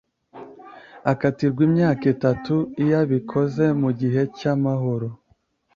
akatirwa 1.11 1.61
imyaka 1.67 2.03
itanu 2.13 2.53
iyo 2.81 2.95
abikoze 3.03 3.65
mu 3.81 3.89
gihe 3.99 4.21
cy'amahoro 4.37 5.07